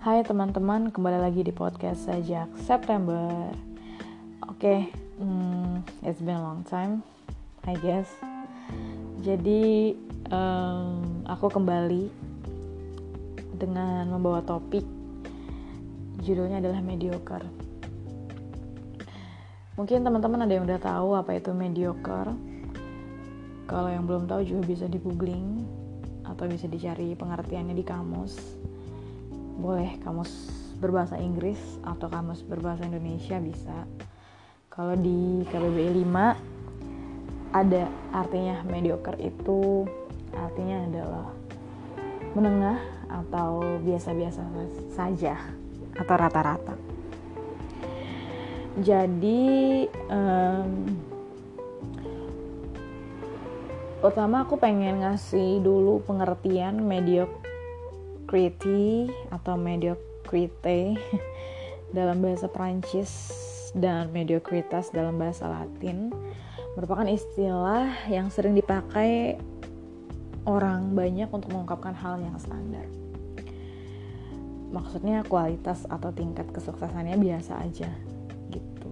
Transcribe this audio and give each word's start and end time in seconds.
Hai 0.00 0.24
teman-teman, 0.24 0.88
kembali 0.88 1.20
lagi 1.20 1.44
di 1.44 1.52
podcast 1.52 2.08
sejak 2.08 2.48
September. 2.64 3.52
Oke, 4.48 4.56
okay, 4.56 4.80
hmm, 5.20 5.84
it's 6.00 6.24
been 6.24 6.40
a 6.40 6.40
long 6.40 6.64
time, 6.64 7.04
I 7.68 7.76
guess. 7.84 8.08
Jadi 9.20 9.92
um, 10.32 11.20
aku 11.28 11.52
kembali 11.52 12.08
dengan 13.60 14.08
membawa 14.08 14.40
topik 14.40 14.88
judulnya 16.24 16.64
adalah 16.64 16.80
mediocre. 16.80 17.44
Mungkin 19.76 20.00
teman-teman 20.00 20.48
ada 20.48 20.52
yang 20.56 20.64
udah 20.64 20.80
tahu 20.80 21.12
apa 21.12 21.36
itu 21.36 21.52
mediocre. 21.52 22.32
Kalau 23.68 23.92
yang 23.92 24.08
belum 24.08 24.24
tahu 24.24 24.48
juga 24.48 24.64
bisa 24.64 24.88
di 24.88 24.96
googling 24.96 25.60
atau 26.24 26.48
bisa 26.48 26.64
dicari 26.64 27.12
pengertiannya 27.12 27.76
di 27.76 27.84
kamus 27.84 28.60
boleh 29.60 30.00
kamus 30.00 30.32
berbahasa 30.80 31.20
Inggris 31.20 31.60
atau 31.84 32.08
kamus 32.08 32.40
berbahasa 32.40 32.88
Indonesia 32.88 33.36
bisa. 33.36 33.84
Kalau 34.72 34.96
di 34.96 35.44
KBBI 35.52 35.92
5 36.08 37.52
ada 37.52 37.84
artinya 38.16 38.64
mediocre 38.64 39.20
itu 39.20 39.84
artinya 40.32 40.86
adalah 40.88 41.28
menengah 42.32 42.78
atau 43.10 43.60
biasa-biasa 43.82 44.40
saja 44.94 45.36
atau 45.98 46.14
rata-rata. 46.14 46.78
Jadi 48.78 49.84
um, 50.08 50.70
pertama 53.98 54.46
aku 54.46 54.56
pengen 54.56 55.02
ngasih 55.02 55.58
dulu 55.60 56.00
pengertian 56.06 56.80
mediocre 56.80 57.39
mediocrity 58.30 59.10
atau 59.34 59.58
mediocrite 59.58 60.94
dalam 61.96 62.22
bahasa 62.22 62.46
Prancis 62.46 63.34
dan 63.74 64.14
mediocritas 64.14 64.94
dalam 64.94 65.18
bahasa 65.18 65.50
Latin 65.50 66.14
merupakan 66.78 67.10
istilah 67.10 67.90
yang 68.06 68.30
sering 68.30 68.54
dipakai 68.54 69.34
orang 70.46 70.94
banyak 70.94 71.26
untuk 71.34 71.50
mengungkapkan 71.50 71.90
hal 71.90 72.22
yang 72.22 72.38
standar. 72.38 72.86
Maksudnya 74.70 75.26
kualitas 75.26 75.82
atau 75.90 76.14
tingkat 76.14 76.46
kesuksesannya 76.54 77.18
biasa 77.18 77.58
aja 77.66 77.90
gitu, 78.54 78.90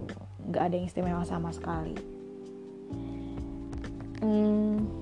nggak 0.51 0.63
ada 0.67 0.73
yang 0.75 0.87
istimewa 0.91 1.23
sama 1.23 1.55
sekali. 1.55 1.95
Hmm, 4.19 4.98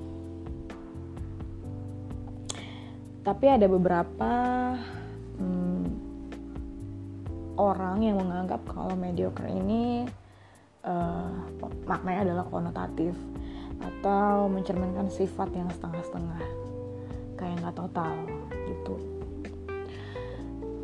tapi 3.27 3.51
ada 3.51 3.67
beberapa 3.67 4.31
hmm, 5.35 5.83
orang 7.59 7.99
yang 7.99 8.23
menganggap 8.23 8.63
kalau 8.71 8.95
mediocre 8.95 9.51
ini 9.51 10.07
uh, 10.87 11.35
maknanya 11.83 12.31
adalah 12.31 12.47
konotatif 12.47 13.11
atau 13.83 14.47
mencerminkan 14.47 15.11
sifat 15.11 15.51
yang 15.51 15.67
setengah-setengah. 15.75 16.39
Kayak 17.35 17.67
nggak 17.67 17.75
total 17.75 18.15
gitu. 18.63 18.95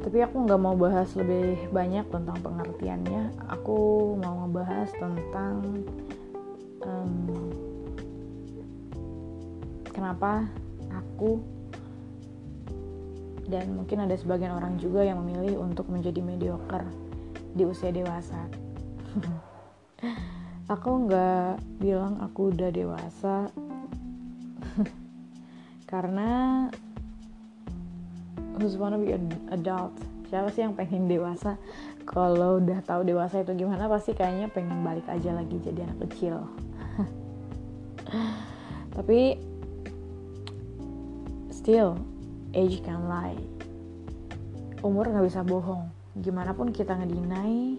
Tapi 0.04 0.18
aku 0.20 0.36
nggak 0.44 0.60
mau 0.60 0.76
bahas 0.76 1.16
lebih 1.16 1.72
banyak 1.72 2.04
tentang 2.12 2.44
pengertiannya. 2.44 3.40
Aku 3.56 3.80
mau 4.20 4.44
ngebahas 4.44 4.92
tentang 5.00 5.80
um, 6.84 7.16
kenapa 9.96 10.44
aku 10.92 11.40
dan 13.48 13.76
mungkin 13.76 14.04
ada 14.04 14.16
sebagian 14.16 14.56
orang 14.56 14.80
juga 14.80 15.04
yang 15.04 15.20
memilih 15.20 15.60
untuk 15.60 15.92
menjadi 15.92 16.24
mediocre 16.24 16.88
di 17.54 17.64
usia 17.68 17.92
dewasa. 17.92 18.40
aku 20.74 20.90
nggak 21.08 21.60
bilang 21.84 22.24
aku 22.24 22.56
udah 22.56 22.70
dewasa. 22.72 23.52
Karena 25.92 26.72
who's 28.58 28.80
wanna 28.80 28.98
be 28.98 29.14
an 29.14 29.28
adult? 29.52 29.94
Siapa 30.32 30.50
sih 30.50 30.66
yang 30.66 30.74
pengen 30.74 31.06
dewasa? 31.06 31.60
Kalau 32.10 32.58
udah 32.58 32.82
tahu 32.84 33.06
dewasa 33.06 33.46
itu 33.46 33.54
gimana 33.54 33.86
pasti 33.86 34.18
kayaknya 34.18 34.50
pengen 34.50 34.82
balik 34.82 35.06
aja 35.06 35.36
lagi 35.36 35.62
jadi 35.62 35.86
anak 35.86 36.10
kecil. 36.10 36.48
Tapi 38.98 39.38
still 41.54 42.13
age 42.54 42.86
can 42.86 43.10
lie. 43.10 43.38
Umur 44.86 45.10
nggak 45.10 45.26
bisa 45.26 45.42
bohong. 45.42 45.90
Gimana 46.22 46.54
pun 46.54 46.70
kita 46.70 46.94
ngedinai 46.94 47.78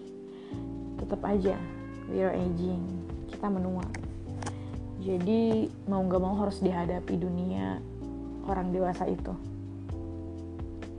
tetap 0.99 1.23
aja 1.23 1.55
we 2.11 2.21
are 2.21 2.35
aging. 2.35 2.83
Kita 3.31 3.47
menua. 3.47 3.87
Jadi 4.99 5.71
mau 5.87 6.03
nggak 6.03 6.21
mau 6.21 6.35
harus 6.37 6.59
dihadapi 6.59 7.15
dunia 7.15 7.79
orang 8.45 8.75
dewasa 8.75 9.07
itu. 9.07 9.33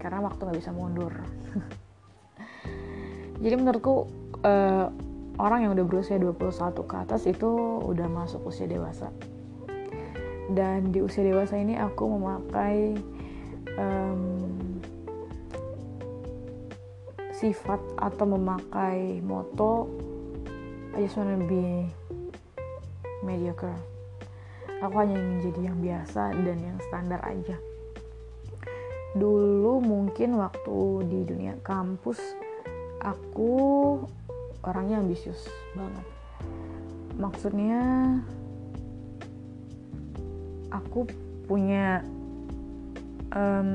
Karena 0.00 0.24
waktu 0.24 0.40
nggak 0.46 0.58
bisa 0.58 0.72
mundur. 0.72 1.12
Jadi 3.42 3.54
menurutku 3.58 4.08
uh, 4.46 4.88
orang 5.36 5.68
yang 5.68 5.72
udah 5.76 5.84
berusia 5.84 6.16
21 6.16 6.88
ke 6.88 6.96
atas 6.96 7.28
itu 7.28 7.50
udah 7.84 8.08
masuk 8.08 8.48
usia 8.48 8.64
dewasa. 8.64 9.12
Dan 10.46 10.94
di 10.94 11.02
usia 11.02 11.26
dewasa 11.26 11.58
ini 11.58 11.74
aku 11.76 12.06
memakai 12.06 12.94
um, 13.76 14.20
sifat 17.36 17.80
atau 18.00 18.24
memakai 18.24 19.20
moto 19.20 19.88
I 20.96 21.04
just 21.04 21.20
wanna 21.20 21.36
be 21.44 21.92
mediocre. 23.20 23.76
Aku 24.80 24.96
hanya 24.96 25.20
ingin 25.20 25.52
jadi 25.52 25.60
yang 25.68 25.78
biasa 25.84 26.32
dan 26.40 26.56
yang 26.56 26.78
standar 26.88 27.20
aja. 27.20 27.60
Dulu 29.12 29.84
mungkin 29.84 30.40
waktu 30.40 31.04
di 31.08 31.20
dunia 31.28 31.60
kampus 31.60 32.16
aku 33.04 33.52
orangnya 34.64 35.04
ambisius 35.04 35.44
banget. 35.76 36.06
Maksudnya 37.20 37.80
aku 40.72 41.04
punya 41.44 42.00
um, 43.36 43.70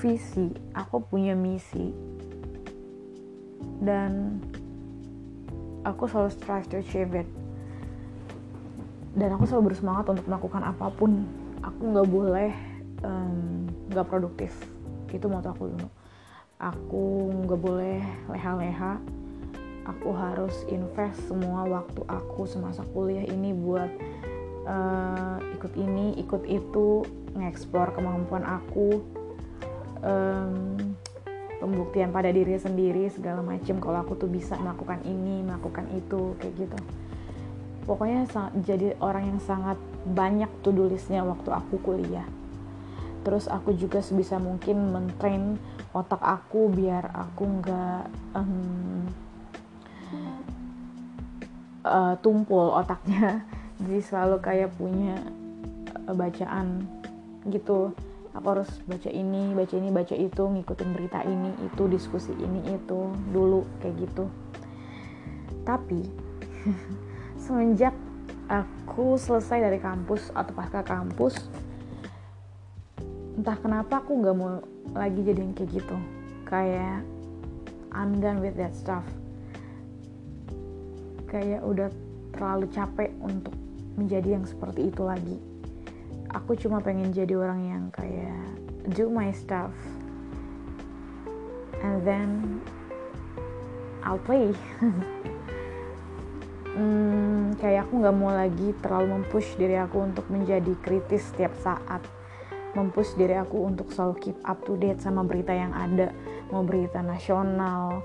visi, 0.00 0.48
aku 0.72 1.04
punya 1.04 1.36
misi, 1.36 1.92
dan 3.84 4.40
aku 5.84 6.08
selalu 6.08 6.32
strive 6.32 6.66
to 6.72 6.80
achieve 6.80 7.12
it. 7.12 7.28
Dan 9.14 9.30
aku 9.30 9.46
selalu 9.46 9.70
bersemangat 9.70 10.10
untuk 10.10 10.26
melakukan 10.26 10.62
apa 10.66 10.90
pun. 10.90 11.22
Aku 11.62 11.80
nggak 11.94 12.08
boleh 12.10 12.50
nggak 13.92 14.06
um, 14.06 14.10
produktif. 14.10 14.50
Itu 15.14 15.30
mau 15.30 15.38
aku 15.38 15.70
dulu. 15.70 15.88
Aku 16.58 17.30
nggak 17.46 17.60
boleh 17.62 18.02
leha-leha. 18.26 18.98
Aku 19.84 20.16
harus 20.16 20.64
invest 20.72 21.20
semua 21.28 21.68
waktu 21.68 22.02
aku 22.08 22.48
semasa 22.48 22.82
kuliah 22.90 23.22
ini 23.28 23.52
buat 23.52 23.92
uh, 24.64 25.38
ikut 25.60 25.72
ini, 25.76 26.16
ikut 26.18 26.42
itu, 26.48 27.04
ngeksplor 27.34 27.94
kemampuan 27.94 28.46
aku 28.46 29.02
um, 30.02 30.78
pembuktian 31.58 32.12
pada 32.12 32.28
diri 32.28 32.60
sendiri 32.60 33.08
segala 33.08 33.40
macam 33.40 33.80
kalau 33.80 34.04
aku 34.04 34.20
tuh 34.20 34.28
bisa 34.28 34.54
melakukan 34.60 35.00
ini 35.08 35.40
melakukan 35.40 35.88
itu 35.96 36.36
kayak 36.38 36.54
gitu. 36.66 36.78
Pokoknya 37.84 38.24
jadi 38.64 38.96
orang 39.00 39.36
yang 39.36 39.40
sangat 39.44 39.76
banyak 40.08 40.48
tuh 40.64 40.72
tulisnya 40.72 41.20
waktu 41.24 41.52
aku 41.52 41.80
kuliah. 41.84 42.24
Terus 43.24 43.48
aku 43.48 43.72
juga 43.72 44.04
sebisa 44.04 44.36
mungkin 44.36 44.92
mentrain 44.92 45.56
otak 45.96 46.20
aku 46.20 46.68
biar 46.68 47.08
aku 47.12 47.44
nggak 47.60 48.02
um, 48.36 49.08
uh, 51.84 52.14
tumpul 52.20 52.72
otaknya. 52.76 53.44
Jadi 53.80 54.00
selalu 54.00 54.36
kayak 54.40 54.76
punya 54.76 55.20
uh, 56.08 56.14
bacaan 56.16 56.84
gitu. 57.48 57.92
Aku 58.34 58.46
harus 58.50 58.66
baca 58.90 59.06
ini 59.14 59.54
baca 59.54 59.74
ini 59.78 59.94
baca 59.94 60.14
itu 60.18 60.42
ngikutin 60.42 60.90
berita 60.90 61.22
ini 61.22 61.54
itu 61.62 61.86
diskusi 61.86 62.34
ini 62.34 62.74
itu 62.74 63.14
dulu 63.30 63.62
kayak 63.78 63.94
gitu. 64.02 64.26
Tapi 65.62 66.02
semenjak 67.44 67.94
aku 68.50 69.14
selesai 69.14 69.70
dari 69.70 69.78
kampus 69.78 70.34
atau 70.34 70.50
pasca 70.50 70.82
kampus 70.82 71.46
entah 73.38 73.58
kenapa 73.58 74.02
aku 74.02 74.18
nggak 74.18 74.34
mau 74.34 74.58
lagi 74.98 75.22
jadi 75.22 75.38
yang 75.38 75.54
kayak 75.54 75.70
gitu. 75.78 75.96
Kayak 76.50 77.06
I'm 77.94 78.18
done 78.18 78.42
with 78.42 78.58
that 78.58 78.74
stuff. 78.74 79.06
Kayak 81.30 81.62
udah 81.62 81.88
terlalu 82.34 82.66
capek 82.74 83.14
untuk 83.22 83.54
menjadi 83.94 84.42
yang 84.42 84.42
seperti 84.42 84.90
itu 84.90 85.06
lagi 85.06 85.53
aku 86.34 86.58
cuma 86.58 86.82
pengen 86.82 87.14
jadi 87.14 87.38
orang 87.38 87.60
yang 87.62 87.84
kayak 87.94 88.42
do 88.92 89.06
my 89.06 89.30
stuff. 89.30 89.70
Then 92.04 92.60
I'll 94.02 94.20
play. 94.20 94.52
Hmm, 96.74 97.54
kayak 97.62 97.86
aku 97.86 98.02
nggak 98.02 98.16
mau 98.18 98.34
lagi 98.34 98.74
terlalu 98.82 99.22
mempush 99.22 99.54
diri 99.54 99.78
aku 99.78 100.10
untuk 100.10 100.26
menjadi 100.26 100.74
kritis 100.82 101.30
setiap 101.30 101.54
saat. 101.62 102.02
Mempush 102.74 103.14
diri 103.14 103.38
aku 103.38 103.62
untuk 103.62 103.94
selalu 103.94 104.18
keep 104.18 104.38
up 104.42 104.58
to 104.66 104.74
date 104.74 104.98
sama 104.98 105.22
berita 105.22 105.54
yang 105.54 105.70
ada. 105.70 106.10
Mau 106.50 106.66
berita 106.66 106.98
nasional 106.98 108.02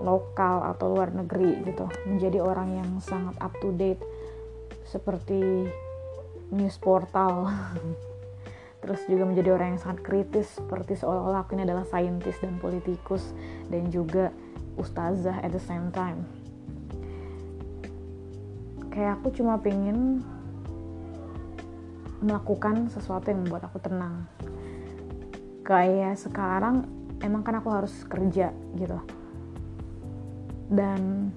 lokal 0.00 0.64
atau 0.64 0.96
luar 0.96 1.12
negeri 1.12 1.60
gitu. 1.68 1.92
Menjadi 2.08 2.40
orang 2.40 2.80
yang 2.80 2.90
sangat 3.04 3.36
up 3.36 3.52
to 3.60 3.68
date. 3.76 4.00
Seperti 4.88 5.68
news 6.50 6.78
portal. 6.78 7.50
Terus 8.86 9.02
juga 9.10 9.26
menjadi 9.26 9.50
orang 9.56 9.74
yang 9.74 9.80
sangat 9.82 10.04
kritis 10.06 10.46
seperti 10.62 10.94
seolah-olah 10.94 11.42
aku 11.42 11.58
ini 11.58 11.66
adalah 11.66 11.82
saintis 11.88 12.38
dan 12.38 12.54
politikus 12.62 13.34
dan 13.66 13.90
juga 13.90 14.30
ustazah 14.78 15.42
at 15.42 15.50
the 15.50 15.62
same 15.62 15.90
time. 15.90 16.22
Kayak 18.94 19.20
aku 19.20 19.34
cuma 19.34 19.58
pengen 19.58 20.22
melakukan 22.22 22.88
sesuatu 22.88 23.28
yang 23.28 23.44
membuat 23.44 23.68
aku 23.68 23.82
tenang. 23.82 24.24
Kayak 25.66 26.16
sekarang 26.22 26.86
emang 27.20 27.42
kan 27.42 27.58
aku 27.58 27.74
harus 27.74 27.92
kerja 28.06 28.54
gitu. 28.78 28.98
Dan 30.70 31.32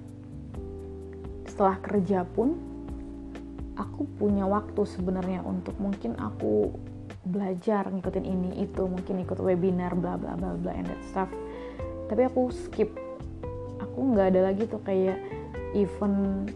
setelah 1.50 1.76
kerja 1.82 2.22
pun 2.24 2.69
aku 3.80 4.04
punya 4.20 4.44
waktu 4.44 4.84
sebenarnya 4.84 5.40
untuk 5.40 5.72
mungkin 5.80 6.20
aku 6.20 6.68
belajar 7.24 7.88
ngikutin 7.88 8.26
ini 8.28 8.50
itu 8.64 8.84
mungkin 8.84 9.24
ikut 9.24 9.40
webinar 9.40 9.96
bla 9.96 10.20
bla 10.20 10.36
bla 10.36 10.52
bla 10.56 10.72
and 10.76 10.88
that 10.88 11.00
stuff. 11.08 11.32
Tapi 12.12 12.28
aku 12.28 12.52
skip. 12.52 12.92
Aku 13.80 14.12
nggak 14.12 14.36
ada 14.36 14.52
lagi 14.52 14.68
tuh 14.68 14.84
kayak 14.84 15.16
event 15.72 16.52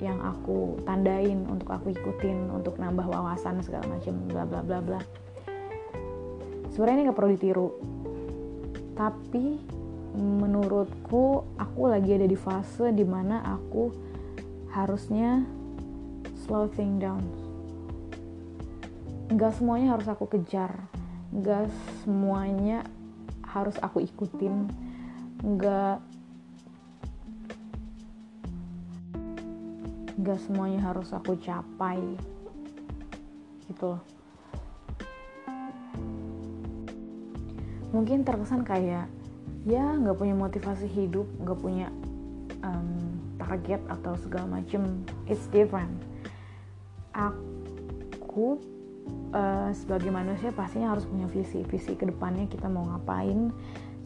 yang 0.00 0.16
aku 0.22 0.80
tandain 0.86 1.44
untuk 1.50 1.68
aku 1.68 1.92
ikutin 1.92 2.48
untuk 2.54 2.78
nambah 2.78 3.04
wawasan 3.10 3.60
segala 3.60 3.84
macam 3.90 4.14
bla 4.30 4.46
bla 4.46 4.60
bla 4.62 4.78
bla. 4.78 5.00
Sebenarnya 6.70 6.96
ini 6.96 7.04
nggak 7.10 7.18
perlu 7.18 7.30
ditiru. 7.34 7.68
Tapi 8.94 9.46
menurutku 10.14 11.54
aku 11.58 11.82
lagi 11.90 12.14
ada 12.14 12.26
di 12.26 12.38
fase 12.38 12.90
di 12.94 13.06
mana 13.06 13.42
aku 13.46 13.90
harusnya 14.74 15.42
slow 16.44 16.66
thing 16.72 16.96
down. 16.96 17.20
Nggak 19.30 19.60
semuanya 19.60 19.94
harus 19.94 20.08
aku 20.08 20.24
kejar. 20.26 20.72
Nggak 21.30 21.68
semuanya 22.02 22.82
harus 23.44 23.76
aku 23.78 24.02
ikutin. 24.02 24.66
Nggak 25.44 26.02
gak 30.20 30.36
semuanya 30.44 30.84
harus 30.84 31.08
aku 31.16 31.32
capai. 31.40 32.00
Gitu 33.70 33.84
loh. 33.96 34.02
Mungkin 37.90 38.22
terkesan 38.22 38.62
kayak 38.62 39.08
ya 39.64 39.84
nggak 39.96 40.16
punya 40.16 40.32
motivasi 40.32 40.88
hidup 40.88 41.28
nggak 41.40 41.58
punya 41.60 41.88
um, 42.64 43.16
target 43.40 43.80
atau 43.88 44.12
segala 44.20 44.60
macem. 44.60 44.84
It's 45.24 45.48
different 45.48 46.09
aku 47.14 48.60
uh, 49.34 49.70
sebagai 49.74 50.10
manusia 50.10 50.54
pastinya 50.54 50.94
harus 50.94 51.06
punya 51.06 51.26
visi. 51.30 51.62
Visi 51.66 51.94
ke 51.94 52.06
depannya 52.06 52.46
kita 52.46 52.66
mau 52.66 52.86
ngapain 52.90 53.50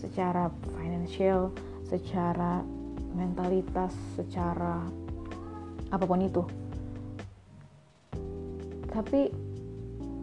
secara 0.00 0.52
financial 0.76 1.48
secara 1.88 2.60
mentalitas 3.14 3.94
secara 4.18 4.82
apa 5.92 6.04
pun 6.04 6.20
itu. 6.20 6.42
Tapi 8.90 9.30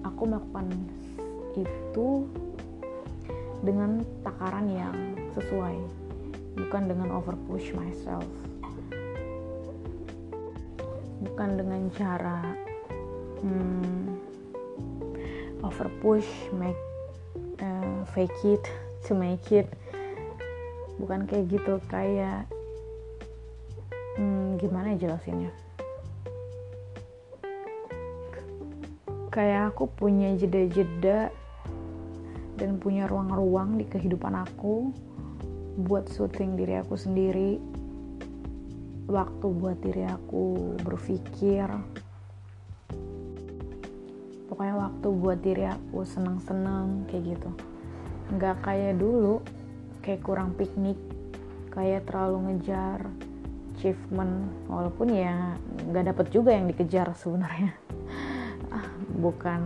aku 0.03 0.21
melakukan 0.27 0.67
itu 1.55 2.25
dengan 3.61 4.01
takaran 4.25 4.67
yang 4.71 4.95
sesuai 5.37 5.77
bukan 6.57 6.83
dengan 6.89 7.09
over 7.15 7.37
push 7.47 7.71
myself. 7.77 8.25
Bukan 11.21 11.49
dengan 11.61 11.85
cara 11.93 12.70
hmm, 13.41 14.17
over 15.65 15.89
push 16.01 16.27
make 16.55 16.77
uh, 17.61 18.05
fake 18.13 18.33
it 18.45 18.63
to 19.05 19.17
make 19.17 19.49
it. 19.51 19.67
Bukan 21.01 21.25
kayak 21.25 21.49
gitu 21.49 21.81
kayak 21.89 22.45
hmm, 24.17 24.61
gimana 24.61 24.93
ya 24.95 25.09
jelasinnya? 25.09 25.51
Kayak 29.31 29.73
aku 29.73 29.88
punya 29.88 30.35
jeda-jeda 30.35 31.31
dan 32.59 32.77
punya 32.77 33.09
ruang-ruang 33.09 33.79
di 33.79 33.89
kehidupan 33.89 34.38
aku 34.38 34.93
buat 35.81 36.05
syuting 36.11 36.59
diri 36.59 36.77
aku 36.77 36.99
sendiri 36.99 37.57
waktu 39.07 39.47
buat 39.49 39.79
diri 39.81 40.05
aku 40.05 40.75
berpikir 40.83 41.65
pokoknya 44.61 44.77
waktu 44.77 45.07
buat 45.09 45.39
diri 45.41 45.65
aku 45.65 46.05
seneng-seneng 46.05 47.09
kayak 47.09 47.33
gitu. 47.33 47.49
Nggak 48.29 48.61
kayak 48.61 48.93
dulu 49.01 49.41
kayak 50.05 50.21
kurang 50.21 50.53
piknik 50.53 51.01
kayak 51.73 52.05
terlalu 52.05 52.45
ngejar 52.45 53.09
achievement. 53.73 54.53
Walaupun 54.69 55.17
ya 55.17 55.57
nggak 55.89 56.13
dapet 56.13 56.25
juga 56.29 56.53
yang 56.53 56.69
dikejar 56.69 57.09
sebenarnya. 57.17 57.73
Bukan 59.25 59.61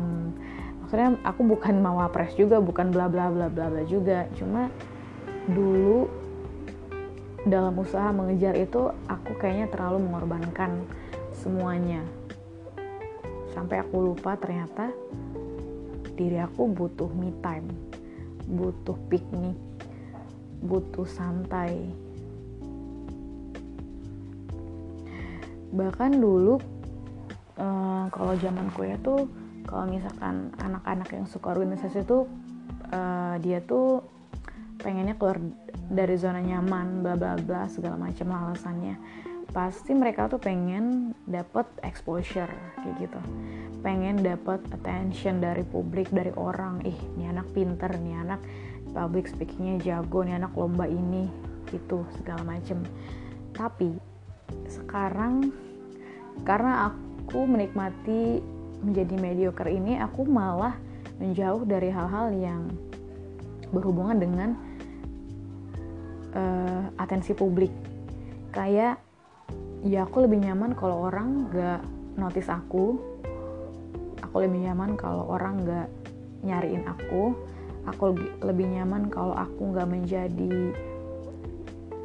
maksudnya 0.80 1.20
aku 1.28 1.44
bukan 1.44 1.76
mau 1.84 2.00
wapres 2.00 2.32
juga 2.40 2.64
bukan 2.64 2.96
bla 2.96 3.12
bla 3.12 3.28
bla 3.28 3.52
bla 3.52 3.68
bla 3.68 3.84
juga. 3.84 4.32
Cuma 4.40 4.72
dulu 5.52 6.08
dalam 7.44 7.76
usaha 7.76 8.16
mengejar 8.16 8.56
itu 8.56 8.96
aku 9.12 9.36
kayaknya 9.44 9.68
terlalu 9.68 10.08
mengorbankan 10.08 10.88
semuanya 11.36 12.00
sampai 13.56 13.80
aku 13.80 14.12
lupa 14.12 14.36
ternyata 14.36 14.92
diri 16.20 16.38
aku 16.38 16.68
butuh 16.68 17.08
me 17.16 17.32
time 17.40 17.72
butuh 18.46 18.94
piknik 19.10 19.58
butuh 20.66 21.06
santai. 21.06 21.94
Bahkan 25.76 26.12
dulu 26.18 26.58
uh, 27.60 28.06
kalau 28.10 28.34
zaman 28.40 28.72
kuliah 28.74 28.98
tuh 29.04 29.28
kalau 29.66 29.90
misalkan 29.90 30.54
anak-anak 30.62 31.10
yang 31.14 31.26
suka 31.26 31.52
organisasi 31.52 32.06
itu 32.06 32.30
uh, 32.94 33.36
dia 33.42 33.60
tuh 33.66 34.06
pengennya 34.80 35.18
keluar 35.18 35.42
dari 35.90 36.16
zona 36.18 36.42
nyaman 36.42 37.02
bla 37.02 37.18
bla 37.18 37.34
bla 37.38 37.66
segala 37.66 37.98
macam 37.98 38.30
alasannya 38.30 38.96
pasti 39.56 39.96
mereka 39.96 40.28
tuh 40.28 40.36
pengen 40.36 41.16
dapat 41.24 41.64
exposure 41.88 42.52
kayak 42.84 43.08
gitu. 43.08 43.20
Pengen 43.80 44.20
dapat 44.20 44.60
attention 44.76 45.40
dari 45.40 45.64
publik 45.64 46.12
dari 46.12 46.36
orang. 46.36 46.84
Ih 46.84 47.00
ini 47.16 47.32
anak 47.32 47.48
pinter 47.56 47.88
nih 47.96 48.20
anak 48.20 48.44
public 48.92 49.32
speakingnya 49.32 49.80
jago 49.80 50.28
nih 50.28 50.36
anak 50.36 50.52
lomba 50.60 50.84
ini 50.92 51.32
gitu 51.72 52.04
segala 52.20 52.44
macem. 52.44 52.84
Tapi 53.56 53.96
sekarang 54.68 55.56
karena 56.44 56.92
aku 56.92 57.48
menikmati 57.48 58.44
menjadi 58.84 59.16
mediocre 59.16 59.72
ini 59.72 60.04
aku 60.04 60.28
malah 60.28 60.76
menjauh 61.16 61.64
dari 61.64 61.96
hal-hal 61.96 62.28
yang 62.36 62.68
berhubungan 63.72 64.20
dengan 64.20 64.50
uh, 66.36 66.92
atensi 67.00 67.32
publik. 67.32 67.72
Kayak 68.52 69.00
ya 69.86 70.02
aku 70.10 70.26
lebih 70.26 70.42
nyaman 70.42 70.74
kalau 70.74 71.06
orang 71.06 71.54
gak 71.54 71.86
notice 72.18 72.50
aku. 72.50 72.98
Aku 74.26 74.36
lebih 74.42 74.66
nyaman 74.66 74.98
kalau 74.98 75.30
orang 75.30 75.62
gak 75.62 75.88
nyariin 76.42 76.84
aku. 76.90 77.38
Aku 77.86 78.18
lebih, 78.42 78.66
nyaman 78.66 79.14
kalau 79.14 79.38
aku 79.38 79.78
gak 79.78 79.86
menjadi 79.86 80.74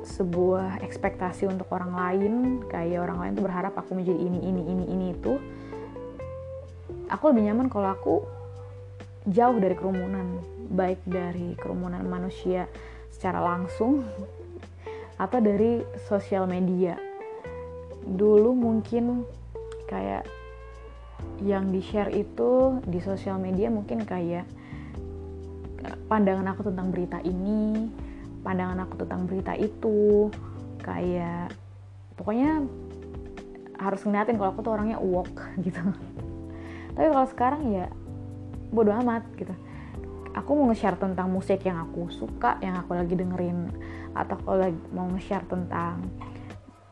sebuah 0.05 0.85
ekspektasi 0.85 1.49
untuk 1.49 1.73
orang 1.73 1.97
lain. 1.97 2.35
Kayak 2.69 3.09
orang 3.09 3.19
lain 3.25 3.33
tuh 3.41 3.45
berharap 3.49 3.73
aku 3.73 3.97
menjadi 3.97 4.21
ini 4.21 4.39
ini 4.45 4.63
ini 4.69 4.85
ini 4.93 5.07
itu. 5.17 5.41
Aku 7.09 7.33
lebih 7.33 7.49
nyaman 7.49 7.73
kalau 7.73 7.89
aku 7.89 8.15
jauh 9.25 9.57
dari 9.57 9.73
kerumunan 9.73 10.45
baik 10.69 11.01
dari 11.09 11.57
kerumunan 11.57 12.05
manusia 12.05 12.69
secara 13.09 13.41
langsung 13.41 14.05
atau 15.21 15.39
dari 15.43 15.85
sosial 16.09 16.49
media 16.49 17.10
dulu 18.07 18.57
mungkin 18.57 19.25
kayak 19.89 20.25
yang 21.45 21.73
di 21.73 21.81
share 21.81 22.13
itu 22.13 22.81
di 22.85 23.01
sosial 23.01 23.41
media 23.41 23.69
mungkin 23.73 24.05
kayak 24.05 24.45
pandangan 26.09 26.53
aku 26.53 26.69
tentang 26.69 26.93
berita 26.93 27.19
ini 27.25 27.89
pandangan 28.41 28.85
aku 28.89 29.05
tentang 29.05 29.29
berita 29.29 29.53
itu 29.57 30.29
kayak 30.81 31.53
pokoknya 32.17 32.65
harus 33.81 34.01
ngeliatin 34.05 34.37
kalau 34.37 34.53
aku 34.53 34.61
tuh 34.61 34.73
orangnya 34.77 35.01
uwok 35.01 35.33
gitu. 35.65 35.81
Tapi 36.93 37.07
kalau 37.09 37.29
sekarang 37.29 37.63
ya 37.73 37.87
bodo 38.71 38.93
amat 38.93 39.25
gitu. 39.41 39.53
Aku 40.31 40.55
mau 40.55 40.71
nge-share 40.71 40.95
tentang 40.95 41.27
musik 41.27 41.67
yang 41.67 41.81
aku 41.91 42.07
suka 42.13 42.61
yang 42.63 42.79
aku 42.79 42.95
lagi 42.95 43.19
dengerin 43.19 43.67
atau 44.15 44.39
kalau 44.47 44.71
mau 44.95 45.11
nge-share 45.11 45.43
tentang 45.51 46.07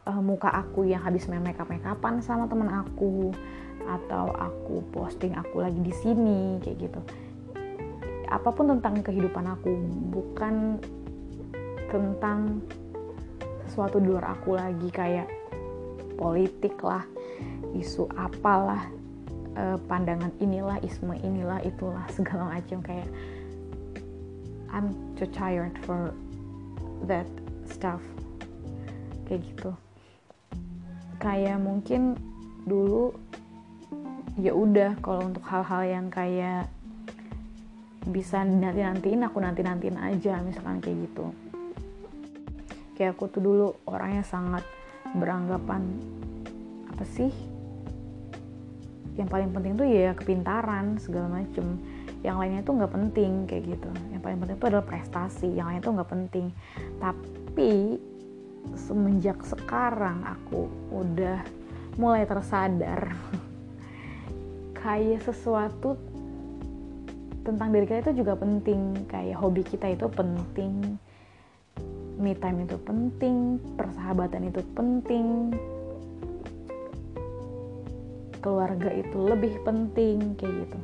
uh, 0.09 0.23
muka 0.25 0.49
aku 0.49 0.89
yang 0.89 1.05
habis 1.05 1.29
main 1.29 1.45
makeup 1.45 1.69
makeupan 1.69 2.25
sama 2.25 2.49
temen 2.49 2.73
aku 2.73 3.31
atau 3.85 4.33
aku 4.33 4.81
posting 4.91 5.37
aku 5.37 5.61
lagi 5.61 5.79
di 5.85 5.93
sini 5.93 6.57
kayak 6.65 6.89
gitu. 6.89 7.01
Apa 8.29 8.53
pun 8.53 8.73
tentang 8.77 9.05
kehidupan 9.05 9.45
aku 9.45 9.73
bukan 10.13 10.81
tentang 11.89 12.61
sesuatu 13.69 14.01
di 14.01 14.09
luar 14.13 14.33
aku 14.37 14.57
lagi 14.57 14.89
kayak 14.93 15.29
politik 16.17 16.77
lah 16.85 17.05
isu 17.77 18.09
apalah 18.17 18.85
uh, 19.57 19.77
pandangan 19.89 20.33
inilah 20.41 20.77
isme 20.85 21.17
inilah 21.21 21.61
itulah 21.65 22.05
segala 22.17 22.57
macam 22.57 22.81
kayak 22.81 23.09
I'm 24.69 24.93
too 25.17 25.25
tired 25.33 25.73
for 25.89 26.13
that 27.09 27.25
stuff. 27.65 28.05
Kayak 29.25 29.49
gitu 29.49 29.73
kayak 31.19 31.59
mungkin 31.59 32.15
dulu 32.63 33.11
ya 34.39 34.55
udah 34.55 34.95
kalau 35.03 35.27
untuk 35.27 35.43
hal-hal 35.51 35.83
yang 35.83 36.07
kayak 36.15 36.71
bisa 38.09 38.41
nanti 38.47 38.81
nantiin 38.81 39.27
aku 39.27 39.43
nanti 39.43 39.61
nantiin 39.61 39.99
aja 39.99 40.41
misalkan 40.41 40.79
kayak 40.81 41.11
gitu. 41.11 41.27
Kayak 42.97 43.19
aku 43.19 43.31
tuh 43.31 43.43
dulu 43.43 43.67
orangnya 43.85 44.25
sangat 44.25 44.65
beranggapan 45.13 45.83
apa 46.89 47.05
sih? 47.05 47.31
Yang 49.19 49.29
paling 49.29 49.51
penting 49.51 49.75
tuh 49.75 49.87
ya 49.87 50.15
kepintaran 50.15 50.97
segala 51.03 51.43
macem. 51.43 51.79
Yang 52.23 52.37
lainnya 52.39 52.63
tuh 52.63 52.75
nggak 52.79 52.93
penting 52.95 53.33
kayak 53.47 53.77
gitu. 53.77 53.91
Yang 54.15 54.23
paling 54.23 54.39
penting 54.43 54.57
itu 54.59 54.67
adalah 54.67 54.87
prestasi 54.87 55.49
yang 55.55 55.67
lainnya 55.71 55.85
tuh 55.85 55.95
nggak 55.99 56.11
penting. 56.11 56.47
Tapi 57.03 57.99
semenjak 58.75 59.41
sekarang 59.47 60.25
aku 60.27 60.69
udah 60.93 61.41
mulai 61.97 62.27
tersadar 62.27 63.15
kayak 64.79 65.21
sesuatu 65.27 65.99
tentang 67.49 67.73
diri 67.73 67.89
kita 67.89 68.13
itu 68.13 68.21
juga 68.21 68.37
penting. 68.37 69.09
Kayak 69.09 69.41
hobi 69.41 69.65
kita 69.65 69.97
itu 69.97 70.05
penting. 70.13 71.01
Me 72.21 72.37
time 72.37 72.69
itu 72.69 72.77
penting. 72.85 73.57
Persahabatan 73.73 74.53
itu 74.53 74.61
penting. 74.77 75.57
Keluarga 78.45 78.93
itu 78.93 79.19
lebih 79.25 79.57
penting 79.65 80.37
kayak 80.37 80.55
gitu. 80.69 80.79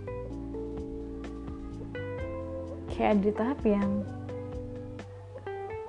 Kayak 2.96 3.14
di 3.20 3.30
tahap 3.36 3.60
yang 3.66 3.90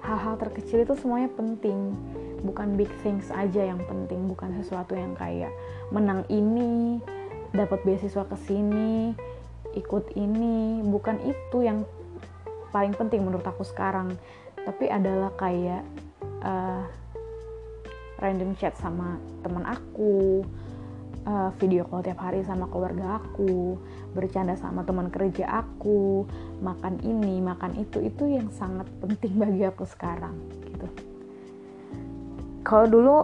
hal-hal 0.06 0.38
terkecil 0.38 0.86
itu 0.86 0.94
semuanya 0.96 1.30
penting. 1.34 1.98
Bukan 2.46 2.78
big 2.78 2.90
things 3.02 3.34
aja 3.34 3.66
yang 3.74 3.82
penting 3.90 4.30
bukan 4.30 4.54
sesuatu 4.62 4.94
yang 4.94 5.18
kayak 5.18 5.50
menang 5.90 6.22
ini 6.30 7.02
dapat 7.52 7.82
beasiswa 7.82 8.24
ke 8.30 8.38
sini 8.46 9.18
ikut 9.74 10.14
ini. 10.14 10.86
Bukan 10.86 11.26
itu 11.26 11.66
yang 11.66 11.84
paling 12.70 12.94
penting 12.94 13.26
menurut 13.26 13.46
aku 13.46 13.66
sekarang. 13.66 14.14
Tapi 14.62 14.90
adalah 14.90 15.34
kayak 15.38 15.82
uh, 16.46 16.86
random 18.22 18.54
chat 18.56 18.78
sama 18.78 19.18
teman 19.42 19.66
aku 19.66 20.46
uh, 21.28 21.50
video 21.60 21.84
call 21.90 22.06
tiap 22.06 22.22
hari 22.22 22.46
sama 22.46 22.70
keluarga 22.72 23.20
aku 23.20 23.76
bercanda 24.16 24.56
sama 24.56 24.86
teman 24.88 25.12
kerja 25.12 25.66
aku 25.66 26.24
makan 26.64 27.02
ini 27.04 27.44
makan 27.44 27.76
itu 27.76 28.00
itu 28.04 28.24
yang 28.30 28.48
sangat 28.54 28.88
penting 29.04 29.36
bagi 29.42 29.64
aku 29.68 29.84
sekarang 29.84 30.36
gitu. 30.64 30.88
Kalau 32.66 32.86
dulu 32.90 33.16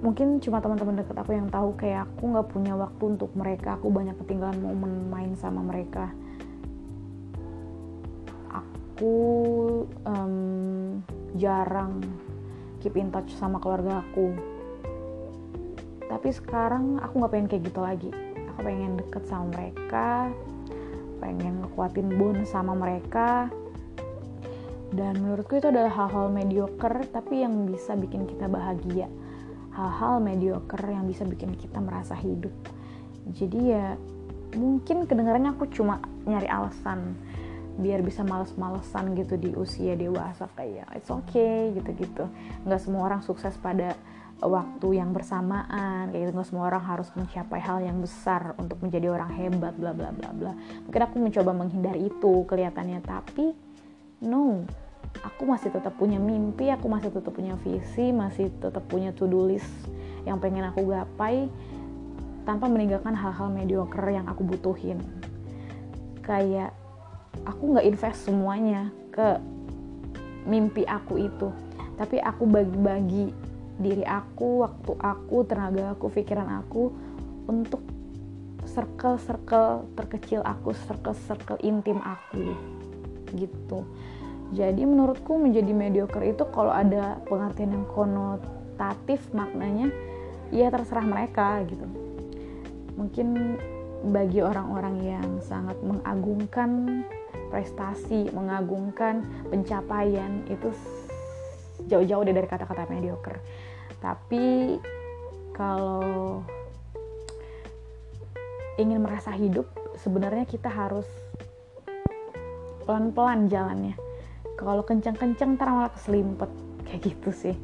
mungkin 0.00 0.40
cuma 0.40 0.64
teman-teman 0.64 1.04
deket 1.04 1.16
aku 1.16 1.36
yang 1.36 1.48
tahu 1.52 1.76
kayak 1.76 2.08
aku 2.08 2.32
nggak 2.32 2.48
punya 2.48 2.72
waktu 2.72 3.02
untuk 3.04 3.30
mereka 3.36 3.76
aku 3.76 3.92
banyak 3.92 4.16
ketinggalan 4.24 4.60
momen 4.60 5.08
main 5.12 5.32
sama 5.36 5.60
mereka. 5.60 6.12
Aku 8.50 9.14
um, 10.04 11.00
jarang 11.36 12.04
keep 12.80 12.96
in 12.96 13.12
touch 13.12 13.32
sama 13.36 13.60
keluarga 13.60 14.04
aku. 14.04 14.32
Tapi 16.10 16.28
sekarang 16.34 16.98
aku 16.98 17.22
nggak 17.22 17.32
pengen 17.32 17.48
kayak 17.48 17.64
gitu 17.70 17.80
lagi. 17.80 18.10
Aku 18.54 18.66
pengen 18.66 18.98
deket 18.98 19.24
sama 19.30 19.46
mereka 19.56 20.28
pengen 21.20 21.62
ngekuatin 21.62 22.08
bond 22.16 22.48
sama 22.48 22.72
mereka. 22.74 23.52
Dan 24.90 25.22
menurutku 25.22 25.62
itu 25.62 25.70
adalah 25.70 25.92
hal-hal 25.94 26.32
mediocre 26.34 27.06
tapi 27.14 27.46
yang 27.46 27.70
bisa 27.70 27.94
bikin 27.94 28.26
kita 28.26 28.50
bahagia. 28.50 29.06
Hal-hal 29.70 30.18
mediocre 30.18 30.82
yang 30.90 31.06
bisa 31.06 31.22
bikin 31.22 31.54
kita 31.54 31.78
merasa 31.78 32.18
hidup. 32.18 32.50
Jadi 33.30 33.60
ya 33.70 33.94
mungkin 34.58 35.06
kedengarannya 35.06 35.54
aku 35.54 35.70
cuma 35.70 36.02
nyari 36.26 36.50
alasan 36.50 37.14
biar 37.78 38.02
bisa 38.02 38.26
males-malesan 38.26 39.14
gitu 39.14 39.38
di 39.38 39.54
usia 39.54 39.94
dewasa 39.94 40.50
kayak 40.58 40.90
it's 40.98 41.08
okay 41.08 41.70
gitu-gitu. 41.78 42.26
Nggak 42.66 42.80
semua 42.82 43.06
orang 43.06 43.22
sukses 43.22 43.54
pada 43.62 43.94
waktu 44.40 44.96
yang 44.96 45.12
bersamaan 45.12 46.08
kayak 46.08 46.28
gitu. 46.28 46.32
Nggak 46.32 46.48
semua 46.48 46.64
orang 46.72 46.84
harus 46.84 47.08
mencapai 47.12 47.60
hal 47.60 47.84
yang 47.84 48.00
besar 48.00 48.56
untuk 48.56 48.80
menjadi 48.80 49.12
orang 49.12 49.30
hebat 49.36 49.76
bla 49.76 49.92
bla 49.92 50.10
bla 50.12 50.30
bla. 50.32 50.52
Mungkin 50.88 51.00
aku 51.04 51.16
mencoba 51.20 51.50
menghindari 51.52 52.08
itu 52.08 52.44
kelihatannya 52.48 53.00
tapi 53.04 53.52
no. 54.24 54.64
Aku 55.26 55.42
masih 55.42 55.74
tetap 55.74 55.98
punya 55.98 56.22
mimpi, 56.22 56.70
aku 56.70 56.86
masih 56.86 57.10
tetap 57.10 57.34
punya 57.34 57.58
visi, 57.66 58.14
masih 58.14 58.46
tetap 58.62 58.86
punya 58.86 59.10
to-do 59.10 59.42
list 59.42 59.66
yang 60.22 60.38
pengen 60.38 60.70
aku 60.70 60.86
gapai 60.86 61.50
tanpa 62.46 62.70
meninggalkan 62.70 63.12
hal-hal 63.18 63.50
mediocre 63.50 64.06
yang 64.06 64.30
aku 64.30 64.46
butuhin. 64.46 65.02
Kayak 66.22 66.72
aku 67.42 67.74
nggak 67.74 67.86
invest 67.90 68.28
semuanya 68.28 68.94
ke 69.10 69.42
mimpi 70.46 70.86
aku 70.86 71.20
itu, 71.20 71.48
tapi 71.98 72.22
aku 72.22 72.46
bagi-bagi 72.48 73.34
diri 73.80 74.04
aku, 74.04 74.62
waktu 74.68 74.92
aku, 75.00 75.36
tenaga 75.48 75.96
aku, 75.96 76.12
pikiran 76.12 76.60
aku 76.60 76.92
untuk 77.48 77.80
circle-circle 78.68 79.88
terkecil 79.96 80.44
aku, 80.44 80.76
circle-circle 80.76 81.58
intim 81.64 81.98
aku 82.04 82.54
gitu 83.34 83.82
jadi 84.50 84.82
menurutku 84.82 85.38
menjadi 85.38 85.70
mediocre 85.70 86.26
itu 86.26 86.42
kalau 86.50 86.74
ada 86.74 87.22
pengertian 87.30 87.70
yang 87.70 87.86
konotatif 87.86 89.22
maknanya 89.30 89.94
ya 90.50 90.66
terserah 90.74 91.06
mereka 91.06 91.62
gitu. 91.70 91.86
Mungkin 92.98 93.56
bagi 94.10 94.42
orang-orang 94.42 94.96
yang 95.06 95.28
sangat 95.38 95.78
mengagungkan 95.86 97.02
prestasi, 97.54 98.34
mengagungkan 98.34 99.22
pencapaian 99.46 100.42
itu 100.50 100.74
jauh-jauh 101.86 102.26
dari 102.26 102.46
kata-kata 102.50 102.90
mediocre. 102.90 103.38
Tapi 104.00 104.76
kalau 105.52 106.40
ingin 108.80 109.04
merasa 109.04 109.32
hidup, 109.36 109.68
sebenarnya 110.00 110.48
kita 110.48 110.72
harus 110.72 111.06
pelan-pelan 112.88 113.46
jalannya. 113.46 113.94
Kalau 114.56 114.82
kencang-kencang 114.84 115.60
ntar 115.60 115.68
malah 115.70 115.92
keselimpet. 115.92 116.48
Kayak 116.88 117.14
gitu 117.14 117.30
sih 117.30 117.56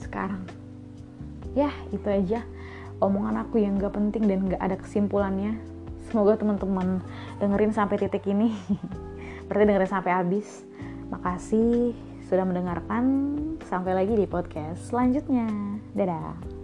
sekarang. 0.00 0.40
Ya 1.52 1.74
itu 1.92 2.06
aja. 2.08 2.46
Omongan 2.98 3.46
aku 3.46 3.62
yang 3.62 3.78
gak 3.78 3.94
penting 3.94 4.26
dan 4.26 4.48
gak 4.48 4.62
ada 4.62 4.76
kesimpulannya. 4.78 5.58
Semoga 6.08 6.40
teman-teman 6.40 7.04
dengerin 7.38 7.76
sampai 7.76 8.00
titik 8.00 8.24
ini. 8.24 8.56
Berarti 9.46 9.64
dengerin 9.68 9.92
sampai 9.92 10.12
habis. 10.16 10.64
Makasih 11.12 11.92
sudah 12.28 12.44
mendengarkan. 12.44 13.04
Sampai 13.64 13.96
lagi 13.96 14.14
di 14.14 14.28
podcast 14.28 14.92
selanjutnya. 14.92 15.48
Dadah 15.96 16.57